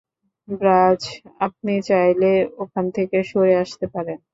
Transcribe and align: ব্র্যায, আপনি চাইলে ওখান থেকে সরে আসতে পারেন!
ব্র্যায, 0.47 1.01
আপনি 1.39 1.73
চাইলে 1.89 2.31
ওখান 2.63 2.85
থেকে 2.97 3.17
সরে 3.29 3.53
আসতে 3.63 3.85
পারেন! 3.93 4.17